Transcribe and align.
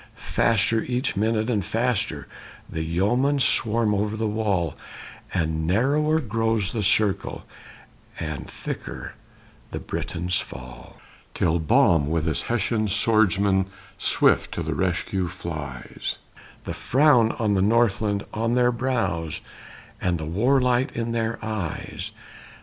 Faster 0.15 0.81
each 0.81 1.15
minute 1.15 1.47
and 1.47 1.63
faster 1.63 2.25
The 2.67 2.83
yeomen 2.83 3.37
swarm 3.37 3.93
over 3.93 4.17
the 4.17 4.25
wall, 4.27 4.73
And 5.31 5.67
narrower 5.67 6.19
grows 6.19 6.71
the 6.71 6.81
circle 6.81 7.45
And 8.19 8.49
thicker 8.49 9.13
the 9.69 9.77
Britons 9.77 10.39
fall; 10.39 10.97
Till 11.35 11.59
Baum 11.59 12.09
with 12.09 12.25
his 12.25 12.41
Hessian 12.45 12.87
swordsmen 12.87 13.67
Swift 13.99 14.51
to 14.53 14.63
the 14.63 14.73
rescue 14.73 15.27
flies, 15.27 16.17
The 16.63 16.73
frown 16.73 17.33
of 17.33 17.53
the 17.53 17.61
Northland 17.61 18.25
on 18.33 18.55
their 18.55 18.71
brows 18.71 19.39
And 20.01 20.17
the 20.17 20.25
war 20.25 20.59
light 20.59 20.91
in 20.95 21.11
their 21.11 21.37
eyes. 21.45 22.09